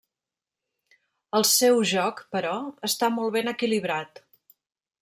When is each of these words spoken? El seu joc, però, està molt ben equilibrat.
El 1.39 1.45
seu 1.49 1.77
joc, 1.91 2.23
però, 2.37 2.55
està 2.89 3.11
molt 3.19 3.35
ben 3.39 3.53
equilibrat. 3.53 4.23